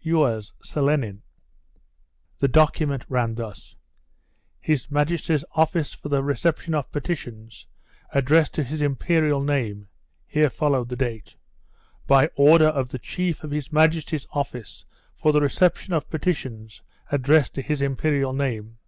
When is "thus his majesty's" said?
3.34-5.44